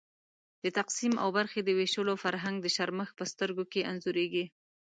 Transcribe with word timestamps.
د 0.63 0.65
تقسیم 0.77 1.13
او 1.23 1.29
برخې 1.37 1.59
د 1.63 1.69
وېشلو 1.77 2.13
فرهنګ 2.23 2.55
د 2.61 2.67
شرمښ 2.75 3.09
په 3.19 3.23
سترګو 3.31 3.63
کې 3.71 3.85
انځورېږي. 3.91 4.45